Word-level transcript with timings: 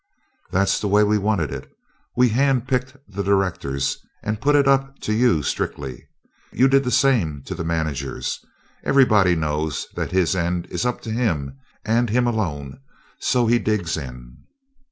"That's 0.49 0.79
the 0.79 0.87
way 0.87 1.03
we 1.03 1.19
wanted 1.19 1.51
it. 1.51 1.71
We 2.17 2.29
hand 2.29 2.67
picked 2.67 2.97
the 3.07 3.21
directors, 3.21 3.99
and 4.23 4.41
put 4.41 4.55
it 4.55 4.67
up 4.67 4.97
to 5.01 5.13
you, 5.13 5.43
strictly. 5.43 6.07
You 6.51 6.67
did 6.67 6.83
the 6.85 6.89
same 6.89 7.43
to 7.43 7.53
the 7.53 7.63
managers. 7.63 8.43
Everybody 8.83 9.35
knows 9.35 9.85
that 9.93 10.11
his 10.11 10.35
end 10.35 10.65
is 10.71 10.87
up 10.87 11.01
to 11.01 11.11
him, 11.11 11.59
and 11.85 12.09
him 12.09 12.25
alone 12.25 12.79
so 13.19 13.45
he 13.45 13.59
digs 13.59 13.95
in." 13.95 14.37